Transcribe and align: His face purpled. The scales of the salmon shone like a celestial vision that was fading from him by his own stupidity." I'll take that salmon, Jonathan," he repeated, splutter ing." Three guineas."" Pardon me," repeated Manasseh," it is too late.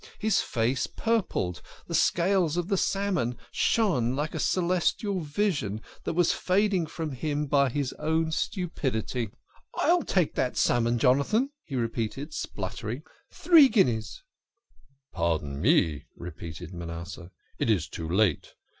His 0.17 0.41
face 0.41 0.87
purpled. 0.87 1.61
The 1.85 1.93
scales 1.93 2.57
of 2.57 2.69
the 2.69 2.75
salmon 2.75 3.37
shone 3.51 4.15
like 4.15 4.33
a 4.33 4.39
celestial 4.39 5.19
vision 5.19 5.79
that 6.05 6.15
was 6.15 6.33
fading 6.33 6.87
from 6.87 7.11
him 7.11 7.45
by 7.45 7.69
his 7.69 7.93
own 7.99 8.31
stupidity." 8.31 9.29
I'll 9.75 10.01
take 10.01 10.33
that 10.33 10.57
salmon, 10.57 10.97
Jonathan," 10.97 11.51
he 11.65 11.75
repeated, 11.75 12.33
splutter 12.33 12.89
ing." 12.89 13.03
Three 13.31 13.69
guineas."" 13.69 14.23
Pardon 15.13 15.61
me," 15.61 16.07
repeated 16.15 16.73
Manasseh," 16.73 17.29
it 17.59 17.69
is 17.69 17.87
too 17.87 18.09
late. 18.09 18.55